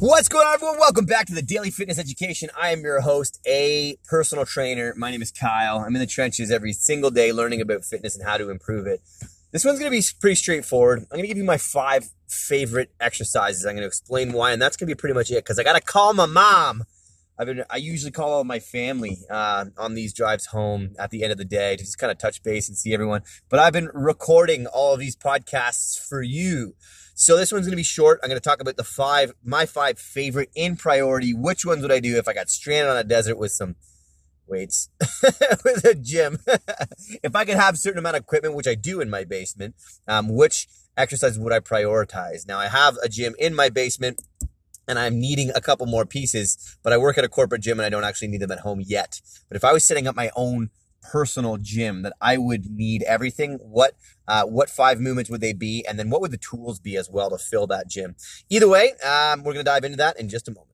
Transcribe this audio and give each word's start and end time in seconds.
What's 0.00 0.28
going 0.28 0.46
on, 0.46 0.54
everyone? 0.54 0.78
Welcome 0.78 1.06
back 1.06 1.26
to 1.26 1.34
the 1.34 1.42
Daily 1.42 1.72
Fitness 1.72 1.98
Education. 1.98 2.50
I 2.56 2.70
am 2.70 2.82
your 2.82 3.00
host, 3.00 3.40
a 3.44 3.96
personal 4.04 4.46
trainer. 4.46 4.94
My 4.96 5.10
name 5.10 5.22
is 5.22 5.32
Kyle. 5.32 5.78
I'm 5.78 5.92
in 5.96 5.98
the 5.98 6.06
trenches 6.06 6.52
every 6.52 6.72
single 6.72 7.10
day 7.10 7.32
learning 7.32 7.60
about 7.60 7.84
fitness 7.84 8.14
and 8.14 8.24
how 8.24 8.36
to 8.36 8.48
improve 8.48 8.86
it. 8.86 9.00
This 9.50 9.64
one's 9.64 9.80
going 9.80 9.90
to 9.90 9.98
be 9.98 10.04
pretty 10.20 10.36
straightforward. 10.36 11.00
I'm 11.00 11.16
going 11.16 11.22
to 11.22 11.26
give 11.26 11.36
you 11.36 11.42
my 11.42 11.56
five 11.56 12.10
favorite 12.28 12.92
exercises. 13.00 13.66
I'm 13.66 13.72
going 13.72 13.82
to 13.82 13.88
explain 13.88 14.32
why, 14.32 14.52
and 14.52 14.62
that's 14.62 14.76
going 14.76 14.88
to 14.88 14.94
be 14.94 14.96
pretty 14.96 15.14
much 15.14 15.32
it 15.32 15.44
because 15.44 15.58
I 15.58 15.64
got 15.64 15.74
to 15.74 15.80
call 15.80 16.14
my 16.14 16.26
mom. 16.26 16.84
I've 17.36 17.48
been, 17.48 17.64
I 17.68 17.78
usually 17.78 18.12
call 18.12 18.30
all 18.30 18.44
my 18.44 18.60
family 18.60 19.18
uh, 19.28 19.64
on 19.76 19.94
these 19.94 20.14
drives 20.14 20.46
home 20.46 20.90
at 21.00 21.10
the 21.10 21.24
end 21.24 21.32
of 21.32 21.38
the 21.38 21.44
day 21.44 21.74
to 21.74 21.82
just 21.82 21.98
kind 21.98 22.12
of 22.12 22.18
touch 22.18 22.44
base 22.44 22.68
and 22.68 22.78
see 22.78 22.94
everyone. 22.94 23.22
But 23.48 23.58
I've 23.58 23.72
been 23.72 23.90
recording 23.92 24.68
all 24.68 24.94
of 24.94 25.00
these 25.00 25.16
podcasts 25.16 25.98
for 25.98 26.22
you. 26.22 26.74
So 27.20 27.36
this 27.36 27.50
one's 27.50 27.66
going 27.66 27.72
to 27.72 27.76
be 27.76 27.82
short. 27.82 28.20
I'm 28.22 28.28
going 28.28 28.40
to 28.40 28.48
talk 28.48 28.60
about 28.60 28.76
the 28.76 28.84
five, 28.84 29.32
my 29.42 29.66
five 29.66 29.98
favorite 29.98 30.50
in 30.54 30.76
priority. 30.76 31.34
Which 31.34 31.66
ones 31.66 31.82
would 31.82 31.90
I 31.90 31.98
do 31.98 32.16
if 32.16 32.28
I 32.28 32.32
got 32.32 32.48
stranded 32.48 32.92
on 32.92 32.96
a 32.96 33.02
desert 33.02 33.36
with 33.38 33.50
some 33.50 33.74
weights, 34.46 34.88
with 35.00 35.84
a 35.84 35.98
gym? 36.00 36.38
if 36.46 37.34
I 37.34 37.44
could 37.44 37.56
have 37.56 37.74
a 37.74 37.76
certain 37.76 37.98
amount 37.98 38.14
of 38.14 38.22
equipment, 38.22 38.54
which 38.54 38.68
I 38.68 38.76
do 38.76 39.00
in 39.00 39.10
my 39.10 39.24
basement, 39.24 39.74
um, 40.06 40.28
which 40.28 40.68
exercise 40.96 41.36
would 41.36 41.52
I 41.52 41.58
prioritize? 41.58 42.46
Now 42.46 42.60
I 42.60 42.68
have 42.68 42.96
a 43.02 43.08
gym 43.08 43.34
in 43.36 43.52
my 43.52 43.68
basement 43.68 44.22
and 44.86 44.96
I'm 44.96 45.18
needing 45.18 45.50
a 45.56 45.60
couple 45.60 45.86
more 45.86 46.06
pieces, 46.06 46.78
but 46.84 46.92
I 46.92 46.98
work 46.98 47.18
at 47.18 47.24
a 47.24 47.28
corporate 47.28 47.62
gym 47.62 47.80
and 47.80 47.86
I 47.86 47.90
don't 47.90 48.04
actually 48.04 48.28
need 48.28 48.42
them 48.42 48.52
at 48.52 48.60
home 48.60 48.80
yet. 48.80 49.20
But 49.48 49.56
if 49.56 49.64
I 49.64 49.72
was 49.72 49.84
setting 49.84 50.06
up 50.06 50.14
my 50.14 50.30
own 50.36 50.70
personal 51.02 51.56
gym 51.56 52.02
that 52.02 52.12
I 52.20 52.36
would 52.36 52.70
need 52.70 53.02
everything, 53.04 53.58
what 53.62 53.92
uh, 54.26 54.44
what 54.44 54.68
five 54.70 55.00
movements 55.00 55.30
would 55.30 55.40
they 55.40 55.52
be, 55.52 55.84
and 55.88 55.98
then 55.98 56.10
what 56.10 56.20
would 56.20 56.30
the 56.30 56.38
tools 56.38 56.78
be 56.78 56.96
as 56.96 57.10
well 57.10 57.30
to 57.30 57.38
fill 57.38 57.66
that 57.68 57.88
gym? 57.88 58.16
Either 58.48 58.68
way, 58.68 58.92
um, 59.06 59.42
we're 59.42 59.52
going 59.54 59.64
to 59.64 59.70
dive 59.70 59.84
into 59.84 59.96
that 59.96 60.18
in 60.18 60.28
just 60.28 60.48
a 60.48 60.52
moment. 60.52 60.68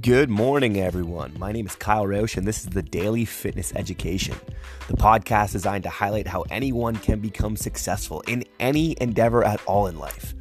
Good 0.00 0.28
morning, 0.28 0.78
everyone. 0.78 1.34
My 1.38 1.50
name 1.50 1.64
is 1.64 1.74
Kyle 1.76 2.06
Roche, 2.06 2.36
and 2.36 2.46
this 2.46 2.58
is 2.58 2.66
the 2.66 2.82
Daily 2.82 3.24
Fitness 3.24 3.72
Education, 3.74 4.36
the 4.86 4.98
podcast 4.98 5.52
designed 5.52 5.84
to 5.84 5.88
highlight 5.88 6.26
how 6.26 6.42
anyone 6.50 6.96
can 6.96 7.20
become 7.20 7.56
successful 7.56 8.20
in 8.28 8.44
any 8.60 8.96
endeavor 9.00 9.42
at 9.42 9.64
all 9.64 9.86
in 9.86 9.98
life. 9.98 10.34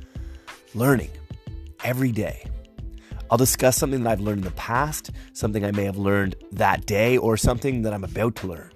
Learning 0.74 1.10
every 1.86 2.12
day 2.12 2.44
I'll 3.34 3.38
discuss 3.38 3.78
something 3.78 4.04
that 4.04 4.12
I've 4.12 4.20
learned 4.20 4.42
in 4.42 4.44
the 4.44 4.52
past, 4.52 5.10
something 5.34 5.66
I 5.66 5.72
may 5.72 5.86
have 5.86 5.98
learned 5.98 6.36
that 6.52 6.86
day, 6.86 7.18
or 7.18 7.36
something 7.36 7.82
that 7.82 7.92
I'm 7.92 8.04
about 8.04 8.36
to 8.36 8.48
learn. 8.48 8.70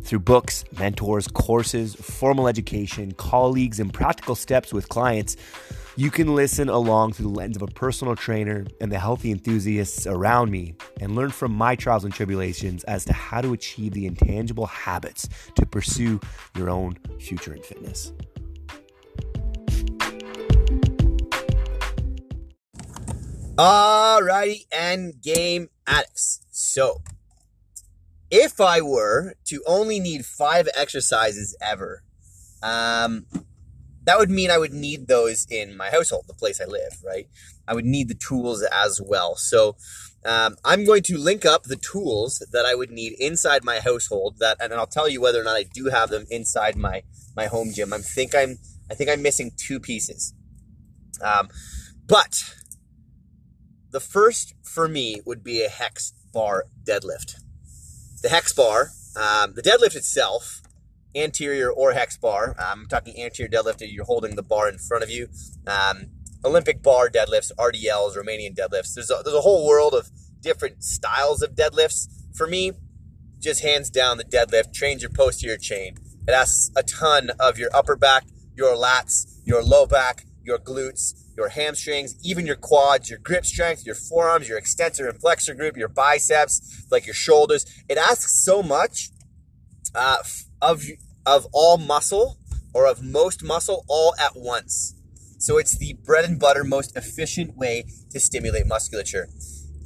Through 0.00 0.20
books, 0.20 0.64
mentors, 0.78 1.28
courses, 1.28 1.94
formal 1.94 2.48
education, 2.48 3.12
colleagues, 3.12 3.80
and 3.80 3.92
practical 3.92 4.34
steps 4.34 4.72
with 4.72 4.88
clients, 4.88 5.36
you 5.96 6.10
can 6.10 6.34
listen 6.34 6.70
along 6.70 7.12
through 7.12 7.26
the 7.26 7.34
lens 7.34 7.54
of 7.54 7.60
a 7.60 7.66
personal 7.66 8.16
trainer 8.16 8.64
and 8.80 8.90
the 8.90 8.98
healthy 8.98 9.30
enthusiasts 9.30 10.06
around 10.06 10.50
me 10.50 10.74
and 10.98 11.14
learn 11.14 11.28
from 11.28 11.52
my 11.52 11.76
trials 11.76 12.06
and 12.06 12.14
tribulations 12.14 12.84
as 12.84 13.04
to 13.04 13.12
how 13.12 13.42
to 13.42 13.52
achieve 13.52 13.92
the 13.92 14.06
intangible 14.06 14.68
habits 14.68 15.28
to 15.56 15.66
pursue 15.66 16.18
your 16.56 16.70
own 16.70 16.96
future 17.20 17.52
in 17.52 17.60
fitness. 17.60 18.10
Alrighty, 23.56 24.64
end 24.72 25.20
game 25.20 25.68
addicts. 25.86 26.40
So, 26.50 27.02
if 28.30 28.62
I 28.62 28.80
were 28.80 29.34
to 29.44 29.62
only 29.66 30.00
need 30.00 30.24
five 30.24 30.68
exercises 30.74 31.54
ever, 31.60 32.02
um, 32.62 33.26
that 34.04 34.18
would 34.18 34.30
mean 34.30 34.50
I 34.50 34.56
would 34.56 34.72
need 34.72 35.06
those 35.06 35.46
in 35.50 35.76
my 35.76 35.90
household, 35.90 36.24
the 36.28 36.34
place 36.34 36.62
I 36.62 36.64
live, 36.64 36.96
right? 37.04 37.28
I 37.68 37.74
would 37.74 37.84
need 37.84 38.08
the 38.08 38.14
tools 38.14 38.62
as 38.72 39.02
well. 39.04 39.36
So, 39.36 39.76
um, 40.24 40.56
I'm 40.64 40.86
going 40.86 41.02
to 41.04 41.18
link 41.18 41.44
up 41.44 41.64
the 41.64 41.76
tools 41.76 42.42
that 42.52 42.64
I 42.64 42.74
would 42.74 42.90
need 42.90 43.12
inside 43.18 43.64
my 43.64 43.80
household. 43.80 44.38
That, 44.38 44.56
and 44.60 44.72
I'll 44.72 44.86
tell 44.86 45.10
you 45.10 45.20
whether 45.20 45.38
or 45.38 45.44
not 45.44 45.56
I 45.56 45.64
do 45.64 45.90
have 45.90 46.08
them 46.08 46.24
inside 46.30 46.76
my 46.76 47.02
my 47.36 47.46
home 47.48 47.70
gym. 47.74 47.92
I 47.92 47.98
think 47.98 48.34
I'm 48.34 48.58
I 48.90 48.94
think 48.94 49.10
I'm 49.10 49.20
missing 49.20 49.52
two 49.58 49.78
pieces. 49.78 50.32
Um, 51.22 51.50
but 52.06 52.61
the 53.92 54.00
first 54.00 54.54
for 54.62 54.88
me 54.88 55.20
would 55.24 55.44
be 55.44 55.62
a 55.62 55.68
hex 55.68 56.12
bar 56.32 56.64
deadlift. 56.82 57.36
The 58.22 58.30
hex 58.30 58.52
bar, 58.52 58.90
um, 59.16 59.52
the 59.54 59.62
deadlift 59.62 59.94
itself, 59.94 60.62
anterior 61.14 61.70
or 61.70 61.92
hex 61.92 62.16
bar, 62.16 62.56
I'm 62.58 62.86
talking 62.88 63.20
anterior 63.20 63.50
deadlift, 63.50 63.78
you're 63.80 64.06
holding 64.06 64.34
the 64.34 64.42
bar 64.42 64.68
in 64.68 64.78
front 64.78 65.04
of 65.04 65.10
you. 65.10 65.28
Um, 65.66 66.06
Olympic 66.44 66.82
bar 66.82 67.08
deadlifts, 67.08 67.52
RDLs, 67.56 68.16
Romanian 68.16 68.56
deadlifts. 68.56 68.94
There's 68.94 69.10
a, 69.10 69.20
there's 69.22 69.36
a 69.36 69.42
whole 69.42 69.66
world 69.66 69.94
of 69.94 70.10
different 70.40 70.82
styles 70.82 71.42
of 71.42 71.54
deadlifts. 71.54 72.08
For 72.34 72.46
me, 72.46 72.72
just 73.38 73.62
hands 73.62 73.90
down 73.90 74.18
the 74.18 74.24
deadlift 74.24 74.72
trains 74.72 75.02
your 75.02 75.10
posterior 75.10 75.58
chain. 75.58 75.96
It 76.26 76.32
asks 76.32 76.70
a 76.76 76.82
ton 76.82 77.30
of 77.38 77.58
your 77.58 77.70
upper 77.74 77.96
back, 77.96 78.24
your 78.56 78.74
lats, 78.74 79.40
your 79.44 79.62
low 79.62 79.86
back, 79.86 80.24
your 80.44 80.58
glutes, 80.58 81.14
your 81.36 81.48
hamstrings, 81.48 82.16
even 82.22 82.46
your 82.46 82.56
quads, 82.56 83.10
your 83.10 83.18
grip 83.18 83.44
strength, 83.46 83.84
your 83.84 83.94
forearms, 83.94 84.48
your 84.48 84.58
extensor 84.58 85.08
and 85.08 85.20
flexor 85.20 85.54
group, 85.54 85.76
your 85.76 85.88
biceps, 85.88 86.86
like 86.90 87.06
your 87.06 87.14
shoulders. 87.14 87.64
It 87.88 87.98
asks 87.98 88.44
so 88.44 88.62
much 88.62 89.10
uh, 89.94 90.18
of 90.60 90.84
of 91.24 91.46
all 91.52 91.78
muscle 91.78 92.38
or 92.74 92.86
of 92.86 93.02
most 93.02 93.42
muscle 93.42 93.84
all 93.88 94.14
at 94.18 94.32
once. 94.34 94.94
So 95.38 95.58
it's 95.58 95.76
the 95.76 95.94
bread 96.04 96.24
and 96.24 96.38
butter, 96.38 96.64
most 96.64 96.96
efficient 96.96 97.56
way 97.56 97.84
to 98.10 98.20
stimulate 98.20 98.66
musculature. 98.66 99.28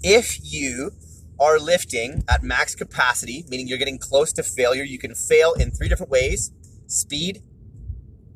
If 0.03 0.39
you 0.43 0.93
are 1.39 1.59
lifting 1.59 2.23
at 2.29 2.43
max 2.43 2.75
capacity, 2.75 3.45
meaning 3.49 3.67
you're 3.69 3.79
getting 3.79 3.99
close 3.99 4.33
to 4.35 4.43
failure, 4.43 4.85
you 4.85 4.99
can 4.99 5.15
fail 5.15 5.53
in 5.55 5.71
three 5.71 5.89
different 5.89 6.11
ways 6.11 6.53
speed, 6.87 7.43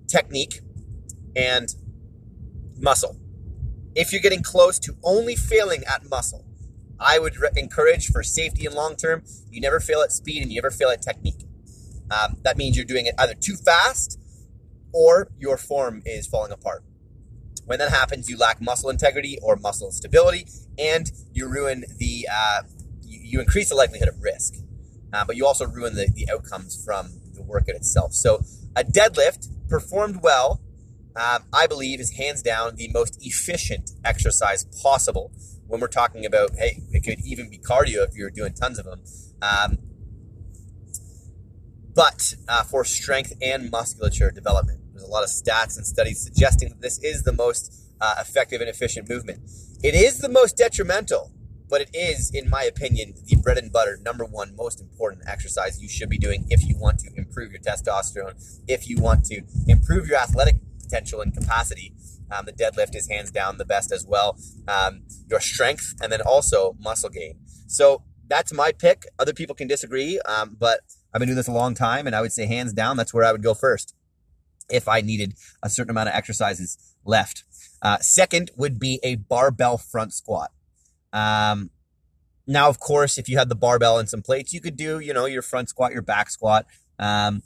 technique, 0.08 0.60
and 1.37 1.75
muscle. 2.81 3.17
If 3.95 4.13
you're 4.13 4.23
getting 4.23 4.43
close 4.43 4.79
to 4.81 4.97
only 5.03 5.37
failing 5.37 5.85
at 5.85 6.09
muscle, 6.09 6.45
I 6.99 7.19
would 7.19 7.39
re- 7.39 7.51
encourage 7.57 8.09
for 8.09 8.23
safety 8.23 8.67
and 8.67 8.75
long 8.75 8.97
term, 8.97 9.25
you 9.51 9.61
never 9.61 9.81
fail 9.81 10.03
at 10.03 10.13
speed 10.13 10.43
and 10.43 10.53
you 10.53 10.61
never 10.61 10.71
fail 10.71 10.91
at 10.91 11.03
technique. 11.03 11.47
Um, 12.11 12.37
that 12.43 12.57
means 12.57 12.77
you're 12.77 12.85
doing 12.85 13.07
it 13.07 13.15
either 13.19 13.35
too 13.35 13.57
fast 13.57 14.19
or 14.93 15.29
your 15.39 15.57
form 15.57 16.03
is 16.05 16.27
falling 16.27 16.53
apart. 16.53 16.85
When 17.65 17.79
that 17.79 17.91
happens, 17.91 18.29
you 18.29 18.37
lack 18.37 18.61
muscle 18.61 18.91
integrity 18.91 19.39
or 19.43 19.57
muscle 19.57 19.93
stability, 19.93 20.47
and 20.79 21.11
you 21.33 21.47
ruin 21.47 21.85
the, 21.99 22.27
uh, 22.31 22.62
you, 23.03 23.21
you, 23.23 23.41
increase 23.41 23.69
the 23.69 23.77
likelihood 23.77 24.09
of 24.09 24.21
risk, 24.21 24.55
uh, 25.12 25.25
but 25.25 25.37
you 25.37 25.47
also 25.47 25.67
ruin 25.67 25.95
the, 25.95 26.09
the 26.12 26.29
outcomes 26.33 26.83
from 26.85 27.21
the 27.35 27.43
workout 27.43 27.77
itself. 27.77 28.12
So, 28.12 28.43
a 28.75 28.83
deadlift 28.83 29.49
performed 29.69 30.21
well 30.23 30.61
um, 31.16 31.44
I 31.53 31.66
believe 31.66 32.00
is 32.00 32.12
hands 32.12 32.43
down 32.43 32.76
the 32.76 32.88
most 32.88 33.19
efficient 33.25 33.91
exercise 34.04 34.65
possible 34.82 35.32
when 35.66 35.81
we're 35.81 35.88
talking 35.88 36.25
about, 36.25 36.50
hey, 36.56 36.82
it 36.91 37.04
could 37.04 37.21
even 37.25 37.48
be 37.50 37.59
cardio 37.59 38.06
if 38.06 38.15
you're 38.15 38.31
doing 38.31 38.53
tons 38.53 38.78
of 38.78 38.84
them. 38.84 39.03
Um, 39.43 39.78
but 41.94 42.34
uh, 42.49 42.62
for 42.62 42.84
strength 42.84 43.32
and 43.43 43.70
musculature 43.70 44.31
development, 44.31 44.81
there's 44.93 45.04
a 45.04 45.10
lot 45.10 45.25
of 45.25 45.31
stats 45.31 45.76
and 45.76 45.87
studies 45.87 46.20
suggesting 46.20 46.69
that 46.70 46.81
this 46.81 47.03
is 47.03 47.25
the 47.25 47.32
most 47.32 47.72
uh, 48.00 48.15
effective 48.20 48.60
and 48.60 48.70
efficient 48.70 49.09
movement. 49.09 49.41
It 49.82 49.94
is 49.94 50.19
the 50.19 50.28
most 50.28 50.56
detrimental, 50.56 51.32
but 51.69 51.81
it 51.81 51.91
is, 51.93 52.31
in 52.32 52.49
my 52.49 52.65
opinion, 52.65 53.15
the 53.26 53.37
bread 53.37 53.59
and 53.59 53.72
butter, 53.72 53.99
number 54.03 54.25
one 54.25 54.54
most 54.56 54.81
important 54.81 55.25
exercise 55.26 55.81
you 55.81 55.88
should 55.88 56.09
be 56.09 56.19
doing 56.19 56.47
if 56.49 56.66
you 56.66 56.76
want 56.78 56.99
to 57.00 57.10
improve 57.16 57.53
your 57.53 57.60
testosterone, 57.60 58.34
if 58.66 58.88
you 58.88 58.99
want 58.99 59.25
to 59.26 59.43
improve 59.69 60.06
your 60.06 60.19
athletic 60.19 60.56
potential 60.90 61.20
and 61.20 61.32
capacity. 61.32 61.94
Um, 62.31 62.46
the 62.46 62.52
deadlift 62.52 62.94
is 62.94 63.08
hands 63.08 63.31
down 63.31 63.58
the 63.58 63.64
best 63.64 63.92
as 63.92 64.06
well. 64.06 64.38
Um, 64.69 65.02
your 65.28 65.40
strength 65.40 65.94
and 66.02 66.12
then 66.12 66.20
also 66.20 66.76
muscle 66.81 67.10
gain. 67.10 67.38
So 67.66 68.02
that's 68.28 68.52
my 68.52 68.72
pick. 68.72 69.06
Other 69.19 69.32
people 69.32 69.54
can 69.54 69.69
disagree, 69.69 70.20
um, 70.20 70.56
but 70.58 70.81
I've 71.12 71.19
been 71.19 71.28
doing 71.28 71.37
this 71.37 71.48
a 71.48 71.52
long 71.52 71.75
time, 71.75 72.06
and 72.06 72.14
I 72.14 72.20
would 72.20 72.32
say 72.32 72.46
hands 72.46 72.72
down 72.72 72.96
that's 72.96 73.12
where 73.12 73.25
I 73.25 73.32
would 73.32 73.42
go 73.42 73.54
first 73.54 73.94
if 74.69 74.87
I 74.87 75.00
needed 75.00 75.34
a 75.62 75.69
certain 75.69 75.90
amount 75.90 76.08
of 76.08 76.14
exercises 76.14 76.78
left. 77.04 77.42
Uh, 77.82 77.98
second 77.98 78.52
would 78.56 78.78
be 78.78 79.00
a 79.02 79.16
barbell 79.16 79.78
front 79.78 80.12
squat. 80.12 80.52
Um, 81.12 81.70
now, 82.46 82.69
of 82.69 82.78
course, 82.78 83.19
if 83.19 83.28
you 83.28 83.37
had 83.37 83.48
the 83.48 83.56
barbell 83.56 83.98
and 83.98 84.08
some 84.08 84.22
plates, 84.22 84.52
you 84.52 84.60
could 84.60 84.76
do, 84.76 85.00
you 85.00 85.12
know, 85.12 85.26
your 85.26 85.42
front 85.42 85.69
squat, 85.69 85.92
your 85.92 86.02
back 86.02 86.31
squat. 86.31 86.66
Um, 86.98 87.42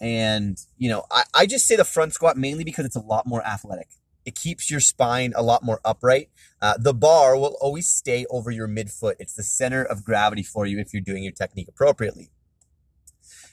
and, 0.00 0.58
you 0.76 0.88
know, 0.88 1.04
I, 1.10 1.24
I 1.34 1.46
just 1.46 1.66
say 1.66 1.76
the 1.76 1.84
front 1.84 2.14
squat 2.14 2.36
mainly 2.36 2.64
because 2.64 2.84
it's 2.84 2.96
a 2.96 3.00
lot 3.00 3.26
more 3.26 3.44
athletic. 3.44 3.88
It 4.24 4.34
keeps 4.34 4.70
your 4.70 4.80
spine 4.80 5.32
a 5.36 5.42
lot 5.42 5.62
more 5.62 5.80
upright. 5.84 6.30
Uh, 6.60 6.74
the 6.78 6.92
bar 6.92 7.36
will 7.36 7.56
always 7.60 7.88
stay 7.88 8.26
over 8.28 8.50
your 8.50 8.66
midfoot. 8.66 9.14
It's 9.20 9.34
the 9.34 9.44
center 9.44 9.84
of 9.84 10.04
gravity 10.04 10.42
for 10.42 10.66
you 10.66 10.78
if 10.80 10.92
you're 10.92 11.00
doing 11.00 11.22
your 11.22 11.32
technique 11.32 11.68
appropriately. 11.68 12.30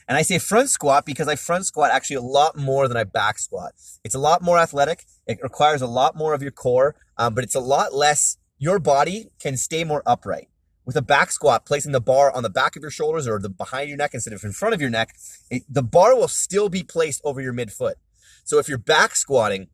And 0.06 0.18
I 0.18 0.22
say 0.22 0.38
front 0.38 0.68
squat 0.68 1.06
because 1.06 1.28
I 1.28 1.36
front 1.36 1.66
squat 1.66 1.90
actually 1.90 2.16
a 2.16 2.22
lot 2.22 2.56
more 2.56 2.88
than 2.88 2.96
I 2.96 3.04
back 3.04 3.38
squat. 3.38 3.72
It's 4.02 4.14
a 4.14 4.18
lot 4.18 4.42
more 4.42 4.58
athletic. 4.58 5.04
It 5.26 5.38
requires 5.42 5.80
a 5.80 5.86
lot 5.86 6.16
more 6.16 6.34
of 6.34 6.42
your 6.42 6.50
core, 6.50 6.96
um, 7.16 7.34
but 7.34 7.44
it's 7.44 7.54
a 7.54 7.60
lot 7.60 7.94
less. 7.94 8.36
Your 8.58 8.78
body 8.78 9.30
can 9.40 9.56
stay 9.56 9.84
more 9.84 10.02
upright. 10.06 10.48
With 10.86 10.96
a 10.96 11.02
back 11.02 11.32
squat, 11.32 11.64
placing 11.64 11.92
the 11.92 12.00
bar 12.00 12.30
on 12.34 12.42
the 12.42 12.50
back 12.50 12.76
of 12.76 12.82
your 12.82 12.90
shoulders 12.90 13.26
or 13.26 13.38
the 13.38 13.48
behind 13.48 13.88
your 13.88 13.96
neck 13.96 14.12
instead 14.12 14.34
of 14.34 14.44
in 14.44 14.52
front 14.52 14.74
of 14.74 14.80
your 14.80 14.90
neck, 14.90 15.14
it, 15.50 15.62
the 15.68 15.82
bar 15.82 16.14
will 16.14 16.28
still 16.28 16.68
be 16.68 16.82
placed 16.82 17.22
over 17.24 17.40
your 17.40 17.54
midfoot. 17.54 17.94
So 18.44 18.58
if 18.58 18.68
you're 18.68 18.76
back 18.76 19.16
squatting, 19.16 19.68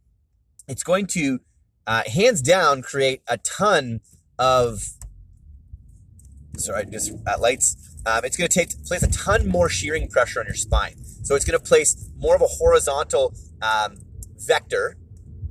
it's 0.68 0.84
going 0.84 1.06
to, 1.08 1.40
uh, 1.86 2.04
hands 2.06 2.40
down, 2.40 2.82
create 2.82 3.22
a 3.26 3.38
ton 3.38 4.00
of. 4.38 4.84
Sorry, 6.56 6.86
just 6.86 7.12
uh, 7.26 7.36
lights. 7.40 7.76
Um, 8.06 8.24
it's 8.24 8.36
going 8.36 8.48
to 8.48 8.54
take 8.54 8.70
place 8.84 9.02
a 9.02 9.10
ton 9.10 9.48
more 9.48 9.68
shearing 9.68 10.08
pressure 10.08 10.40
on 10.40 10.46
your 10.46 10.54
spine. 10.54 11.04
So 11.24 11.34
it's 11.34 11.44
going 11.44 11.58
to 11.58 11.64
place 11.64 12.08
more 12.16 12.34
of 12.36 12.42
a 12.42 12.46
horizontal 12.46 13.34
um, 13.60 13.96
vector 14.36 14.96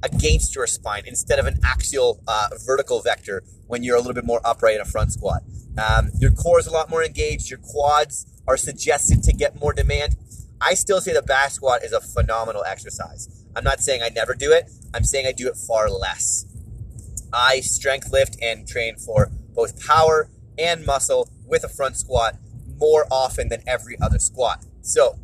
against 0.03 0.55
your 0.55 0.67
spine 0.67 1.03
instead 1.05 1.39
of 1.39 1.45
an 1.45 1.59
axial 1.63 2.21
uh, 2.27 2.49
vertical 2.65 3.01
vector 3.01 3.43
when 3.67 3.83
you're 3.83 3.95
a 3.95 3.99
little 3.99 4.13
bit 4.13 4.25
more 4.25 4.41
upright 4.43 4.75
in 4.75 4.81
a 4.81 4.85
front 4.85 5.13
squat. 5.13 5.41
Um, 5.77 6.09
your 6.19 6.31
core 6.31 6.59
is 6.59 6.67
a 6.67 6.71
lot 6.71 6.89
more 6.89 7.03
engaged. 7.03 7.49
Your 7.49 7.59
quads 7.59 8.25
are 8.47 8.57
suggested 8.57 9.23
to 9.23 9.33
get 9.33 9.59
more 9.59 9.73
demand. 9.73 10.15
I 10.61 10.73
still 10.73 10.99
say 10.99 11.13
the 11.13 11.21
back 11.21 11.51
squat 11.51 11.83
is 11.83 11.93
a 11.93 12.01
phenomenal 12.01 12.63
exercise. 12.65 13.45
I'm 13.55 13.63
not 13.63 13.79
saying 13.79 14.01
I 14.03 14.09
never 14.09 14.33
do 14.33 14.51
it. 14.51 14.69
I'm 14.93 15.03
saying 15.03 15.25
I 15.25 15.31
do 15.31 15.47
it 15.47 15.55
far 15.55 15.89
less. 15.89 16.45
I 17.31 17.59
strength 17.61 18.11
lift 18.11 18.37
and 18.41 18.67
train 18.67 18.97
for 18.97 19.31
both 19.53 19.85
power 19.85 20.29
and 20.57 20.85
muscle 20.85 21.29
with 21.45 21.63
a 21.63 21.69
front 21.69 21.97
squat 21.97 22.35
more 22.77 23.05
often 23.11 23.49
than 23.49 23.61
every 23.67 23.97
other 24.01 24.19
squat. 24.19 24.65
So, 24.81 25.19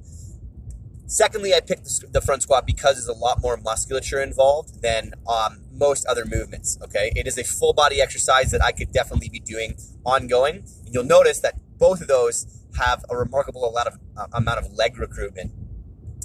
secondly, 1.06 1.54
I 1.54 1.60
picked 1.60 2.12
the 2.14 2.22
front 2.22 2.44
squat 2.44 2.66
because 2.66 2.96
there's 2.96 3.08
a 3.08 3.20
lot 3.20 3.42
more 3.42 3.58
musculature 3.58 4.22
involved 4.22 4.82
than 4.82 5.14
um, 5.28 5.62
most 5.72 6.06
other 6.06 6.26
movements. 6.26 6.78
Okay, 6.84 7.12
it 7.16 7.28
is 7.28 7.38
a 7.38 7.44
full 7.44 7.74
body 7.74 8.02
exercise 8.02 8.52
that 8.52 8.64
I 8.64 8.72
could 8.72 8.92
definitely 8.92 9.30
be 9.30 9.40
doing 9.40 9.76
ongoing. 10.06 10.64
And 10.86 10.94
you'll 10.94 11.04
notice 11.04 11.40
that 11.40 11.56
both 11.78 12.02
of 12.02 12.08
those 12.08 12.64
have 12.78 13.04
a 13.10 13.18
remarkable 13.18 13.66
amount 13.66 13.88
of, 13.88 14.00
uh, 14.18 14.28
amount 14.34 14.60
of 14.60 14.74
leg 14.74 14.98
recruitment. 14.98 15.52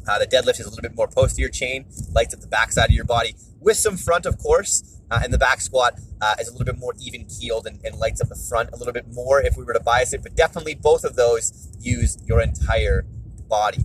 Uh, 0.08 0.18
the 0.18 0.26
deadlift 0.26 0.58
is 0.58 0.66
a 0.66 0.70
little 0.70 0.82
bit 0.82 0.94
more 0.94 1.08
posterior 1.08 1.50
chain, 1.50 1.86
lights 2.12 2.34
up 2.34 2.40
the 2.40 2.46
backside 2.46 2.88
of 2.88 2.94
your 2.94 3.04
body 3.04 3.34
with 3.60 3.76
some 3.76 3.96
front, 3.96 4.26
of 4.26 4.38
course. 4.38 4.96
Uh, 5.10 5.20
and 5.24 5.32
the 5.32 5.38
back 5.38 5.60
squat 5.60 5.94
uh, 6.20 6.34
is 6.38 6.48
a 6.48 6.52
little 6.52 6.64
bit 6.64 6.78
more 6.78 6.94
even 7.00 7.26
keeled 7.26 7.66
and, 7.66 7.80
and, 7.84 7.96
lights 7.96 8.20
up 8.20 8.28
the 8.28 8.36
front 8.36 8.70
a 8.72 8.76
little 8.76 8.92
bit 8.92 9.06
more 9.12 9.42
if 9.42 9.56
we 9.56 9.64
were 9.64 9.72
to 9.72 9.80
bias 9.80 10.12
it. 10.12 10.22
But 10.22 10.36
definitely 10.36 10.74
both 10.74 11.02
of 11.02 11.16
those 11.16 11.68
use 11.80 12.16
your 12.24 12.40
entire 12.40 13.04
body. 13.48 13.84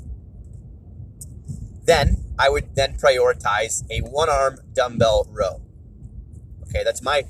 Then 1.85 2.33
I 2.37 2.49
would 2.49 2.75
then 2.75 2.97
prioritize 2.97 3.83
a 3.89 3.99
one 4.01 4.29
arm 4.29 4.57
dumbbell 4.73 5.27
row. 5.29 5.61
Okay, 6.63 6.83
that's 6.83 7.01
my 7.01 7.23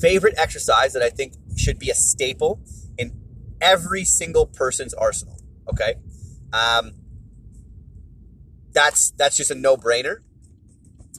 favorite 0.00 0.34
exercise 0.38 0.92
that 0.92 1.02
I 1.02 1.10
think 1.10 1.34
should 1.56 1.78
be 1.78 1.90
a 1.90 1.94
staple 1.94 2.60
in 2.96 3.12
every 3.60 4.04
single 4.04 4.46
person's 4.46 4.94
arsenal. 4.94 5.38
Okay, 5.68 5.94
um, 6.52 6.92
that's 8.72 9.10
that's 9.12 9.36
just 9.36 9.50
a 9.50 9.54
no 9.54 9.76
brainer. 9.76 10.18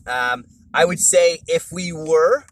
Um, 0.07 0.45
I 0.73 0.85
would 0.85 0.99
say 0.99 1.39
if 1.47 1.71
we 1.71 1.91
were, 1.91 2.45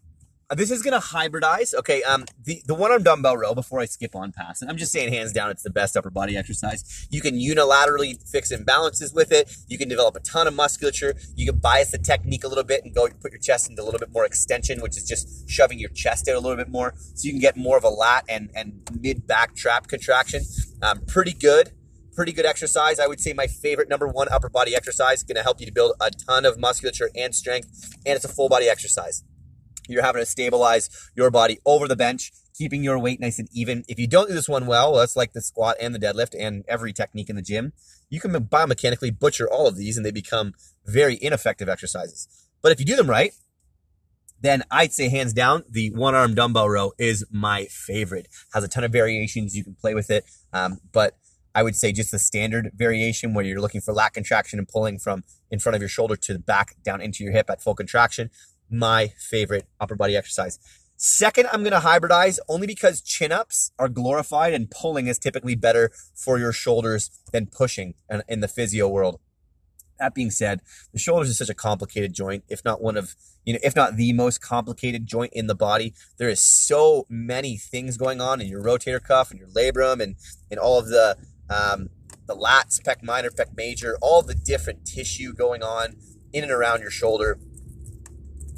this 0.57 0.71
is 0.71 0.81
to 0.81 0.91
hybridize. 0.91 1.73
Okay, 1.73 2.03
um, 2.03 2.25
the, 2.43 2.61
the 2.65 2.73
one 2.73 2.91
arm 2.91 3.03
dumbbell 3.03 3.37
row, 3.37 3.55
before 3.55 3.79
I 3.79 3.85
skip 3.85 4.15
on 4.15 4.31
past, 4.31 4.61
and 4.61 4.69
I'm 4.69 4.77
just 4.77 4.91
saying 4.91 5.13
hands 5.13 5.31
down, 5.31 5.49
it's 5.49 5.63
the 5.63 5.69
best 5.69 5.95
upper 5.95 6.09
body 6.09 6.35
exercise. 6.35 7.07
You 7.09 7.21
can 7.21 7.35
unilaterally 7.35 8.17
fix 8.29 8.51
imbalances 8.51 9.15
with 9.15 9.31
it. 9.31 9.55
You 9.67 9.77
can 9.77 9.87
develop 9.87 10.15
a 10.15 10.19
ton 10.19 10.47
of 10.47 10.53
musculature. 10.53 11.15
You 11.35 11.45
can 11.45 11.59
bias 11.59 11.91
the 11.91 11.97
technique 11.97 12.43
a 12.43 12.47
little 12.47 12.63
bit 12.63 12.83
and 12.83 12.93
go 12.93 13.07
put 13.21 13.31
your 13.31 13.39
chest 13.39 13.69
into 13.69 13.81
a 13.81 13.85
little 13.85 13.99
bit 13.99 14.11
more 14.11 14.25
extension, 14.25 14.81
which 14.81 14.97
is 14.97 15.07
just 15.07 15.49
shoving 15.49 15.79
your 15.79 15.89
chest 15.91 16.27
out 16.27 16.35
a 16.35 16.39
little 16.39 16.57
bit 16.57 16.69
more. 16.69 16.93
So 17.15 17.25
you 17.27 17.31
can 17.31 17.41
get 17.41 17.55
more 17.55 17.77
of 17.77 17.83
a 17.83 17.89
lat 17.89 18.25
and, 18.27 18.51
and 18.55 18.81
mid 18.99 19.25
back 19.27 19.55
trap 19.55 19.87
contraction. 19.87 20.43
Um, 20.81 21.01
pretty 21.05 21.33
good 21.33 21.71
pretty 22.13 22.33
good 22.33 22.45
exercise. 22.45 22.99
I 22.99 23.07
would 23.07 23.21
say 23.21 23.31
my 23.31 23.47
favorite 23.47 23.87
number 23.87 24.05
one 24.05 24.27
upper 24.29 24.49
body 24.49 24.75
exercise, 24.75 25.23
going 25.23 25.37
to 25.37 25.43
help 25.43 25.61
you 25.61 25.65
to 25.65 25.71
build 25.71 25.93
a 26.01 26.11
ton 26.11 26.45
of 26.45 26.59
musculature 26.59 27.09
and 27.15 27.33
strength, 27.33 27.95
and 28.05 28.17
it's 28.17 28.25
a 28.25 28.27
full 28.27 28.49
body 28.49 28.67
exercise. 28.67 29.23
You're 29.87 30.03
having 30.03 30.21
to 30.21 30.25
stabilize 30.25 30.89
your 31.15 31.31
body 31.31 31.59
over 31.65 31.87
the 31.87 31.95
bench, 31.95 32.31
keeping 32.53 32.83
your 32.83 32.99
weight 32.99 33.19
nice 33.19 33.39
and 33.39 33.49
even. 33.53 33.83
If 33.87 33.99
you 33.99 34.07
don't 34.07 34.27
do 34.27 34.33
this 34.33 34.49
one 34.49 34.67
well, 34.67 34.91
well 34.91 34.99
that's 34.99 35.15
like 35.15 35.33
the 35.33 35.41
squat 35.41 35.77
and 35.79 35.93
the 35.93 35.99
deadlift 35.99 36.35
and 36.37 36.63
every 36.67 36.93
technique 36.93 37.29
in 37.29 37.35
the 37.35 37.41
gym. 37.41 37.73
You 38.09 38.19
can 38.19 38.31
biomechanically 38.31 39.17
butcher 39.17 39.49
all 39.49 39.67
of 39.67 39.77
these 39.77 39.97
and 39.97 40.05
they 40.05 40.11
become 40.11 40.53
very 40.85 41.17
ineffective 41.21 41.69
exercises. 41.69 42.27
But 42.61 42.71
if 42.71 42.79
you 42.79 42.85
do 42.85 42.95
them 42.95 43.09
right, 43.09 43.33
then 44.41 44.63
I'd 44.71 44.91
say 44.91 45.09
hands 45.09 45.33
down, 45.33 45.63
the 45.69 45.91
one 45.91 46.15
arm 46.15 46.33
dumbbell 46.33 46.69
row 46.69 46.91
is 46.97 47.23
my 47.31 47.65
favorite. 47.65 48.27
Has 48.53 48.63
a 48.63 48.67
ton 48.67 48.83
of 48.83 48.91
variations. 48.91 49.55
You 49.55 49.63
can 49.63 49.75
play 49.75 49.93
with 49.93 50.09
it. 50.09 50.25
Um, 50.51 50.79
but 50.91 51.15
I 51.53 51.63
would 51.63 51.75
say 51.75 51.91
just 51.91 52.11
the 52.11 52.19
standard 52.19 52.71
variation 52.73 53.33
where 53.33 53.45
you're 53.45 53.61
looking 53.61 53.81
for 53.81 53.93
lat 53.93 54.13
contraction 54.13 54.57
and 54.57 54.67
pulling 54.67 54.99
from 54.99 55.23
in 55.49 55.59
front 55.59 55.75
of 55.75 55.81
your 55.81 55.89
shoulder 55.89 56.15
to 56.15 56.33
the 56.33 56.39
back 56.39 56.75
down 56.83 57.01
into 57.01 57.23
your 57.23 57.33
hip 57.33 57.49
at 57.49 57.61
full 57.61 57.75
contraction. 57.75 58.29
My 58.71 59.13
favorite 59.19 59.67
upper 59.79 59.95
body 59.95 60.15
exercise. 60.15 60.57
Second, 61.03 61.49
I'm 61.51 61.63
going 61.63 61.73
to 61.73 61.79
hybridize 61.79 62.37
only 62.47 62.67
because 62.67 63.01
chin 63.01 63.31
ups 63.31 63.71
are 63.79 63.89
glorified 63.89 64.53
and 64.53 64.69
pulling 64.69 65.07
is 65.07 65.17
typically 65.17 65.55
better 65.55 65.89
for 66.13 66.37
your 66.37 66.53
shoulders 66.53 67.09
than 67.31 67.47
pushing 67.47 67.95
in 68.29 68.39
the 68.39 68.47
physio 68.47 68.87
world. 68.87 69.19
That 69.97 70.13
being 70.13 70.29
said, 70.29 70.61
the 70.93 70.99
shoulders 70.99 71.29
is 71.29 71.39
such 71.39 71.49
a 71.49 71.55
complicated 71.55 72.13
joint, 72.13 72.43
if 72.47 72.63
not 72.63 72.83
one 72.83 72.97
of, 72.97 73.15
you 73.43 73.53
know, 73.53 73.59
if 73.63 73.75
not 73.75 73.97
the 73.97 74.13
most 74.13 74.41
complicated 74.41 75.07
joint 75.07 75.33
in 75.33 75.47
the 75.47 75.55
body. 75.55 75.95
There 76.17 76.29
is 76.29 76.39
so 76.39 77.07
many 77.09 77.57
things 77.57 77.97
going 77.97 78.21
on 78.21 78.39
in 78.39 78.47
your 78.47 78.63
rotator 78.63 79.03
cuff 79.03 79.31
and 79.31 79.39
your 79.39 79.49
labrum 79.49 80.01
and, 80.01 80.15
and 80.51 80.59
all 80.59 80.77
of 80.77 80.87
the, 80.87 81.17
um, 81.49 81.89
the 82.27 82.35
lats, 82.35 82.79
pec 82.79 83.01
minor, 83.03 83.29
pec 83.29 83.55
major, 83.57 83.97
all 84.01 84.21
the 84.21 84.35
different 84.35 84.85
tissue 84.85 85.33
going 85.33 85.63
on 85.63 85.95
in 86.31 86.43
and 86.43 86.51
around 86.51 86.81
your 86.81 86.91
shoulder. 86.91 87.39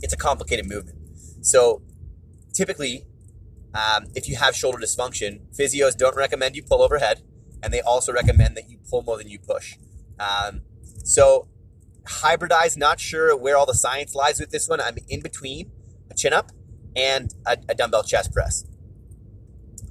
It's 0.03 0.13
a 0.13 0.17
complicated 0.17 0.67
movement. 0.67 0.97
So 1.41 1.81
typically, 2.53 3.05
um, 3.73 4.05
if 4.13 4.29
you 4.29 4.35
have 4.35 4.55
shoulder 4.55 4.77
dysfunction, 4.77 5.41
physios 5.57 5.97
don't 5.97 6.15
recommend 6.15 6.55
you 6.55 6.63
pull 6.63 6.81
overhead, 6.81 7.23
and 7.63 7.73
they 7.73 7.81
also 7.81 8.13
recommend 8.13 8.55
that 8.57 8.69
you 8.69 8.77
pull 8.89 9.01
more 9.01 9.17
than 9.17 9.29
you 9.29 9.39
push. 9.39 9.77
Um, 10.19 10.61
so 11.03 11.47
hybridize, 12.05 12.77
not 12.77 13.00
sure 13.00 13.35
where 13.35 13.57
all 13.57 13.65
the 13.65 13.73
science 13.73 14.13
lies 14.13 14.39
with 14.39 14.51
this 14.51 14.67
one. 14.67 14.79
I'm 14.79 14.98
in 15.10 15.22
between 15.22 15.72
a 16.12 16.13
chin 16.13 16.33
up 16.33 16.51
and 16.95 17.33
a, 17.48 17.57
a 17.69 17.74
dumbbell 17.74 18.03
chest 18.03 18.31
press. 18.31 18.65